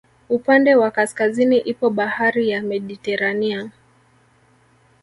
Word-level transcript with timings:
Upande 0.29 0.75
wa 0.75 0.91
kaskazini 0.91 1.57
ipo 1.57 1.89
bahari 1.89 2.49
ya 2.49 2.61
Mediterania 2.61 3.71